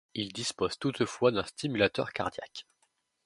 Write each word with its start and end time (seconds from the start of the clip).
Il 0.15 0.33
dispose 0.33 0.79
toutefois 0.79 1.29
d'un 1.31 1.43
stimulateur 1.45 2.11
cardiaque. 2.11 2.65